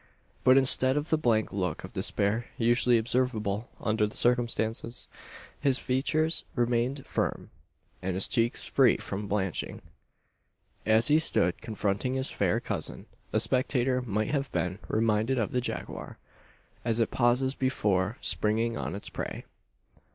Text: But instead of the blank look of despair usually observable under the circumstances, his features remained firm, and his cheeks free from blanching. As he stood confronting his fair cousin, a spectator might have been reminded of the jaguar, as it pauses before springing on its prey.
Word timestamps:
But 0.43 0.57
instead 0.57 0.97
of 0.97 1.11
the 1.11 1.15
blank 1.19 1.53
look 1.53 1.83
of 1.83 1.93
despair 1.93 2.47
usually 2.57 2.97
observable 2.97 3.69
under 3.79 4.07
the 4.07 4.15
circumstances, 4.17 5.07
his 5.59 5.77
features 5.77 6.43
remained 6.55 7.05
firm, 7.05 7.51
and 8.01 8.15
his 8.15 8.27
cheeks 8.27 8.65
free 8.65 8.97
from 8.97 9.27
blanching. 9.27 9.79
As 10.87 11.09
he 11.09 11.19
stood 11.19 11.61
confronting 11.61 12.15
his 12.15 12.31
fair 12.31 12.59
cousin, 12.59 13.05
a 13.31 13.39
spectator 13.39 14.01
might 14.01 14.31
have 14.31 14.51
been 14.51 14.79
reminded 14.87 15.37
of 15.37 15.51
the 15.51 15.61
jaguar, 15.61 16.17
as 16.83 16.99
it 16.99 17.11
pauses 17.11 17.53
before 17.53 18.17
springing 18.21 18.75
on 18.79 18.95
its 18.95 19.07
prey. 19.07 19.45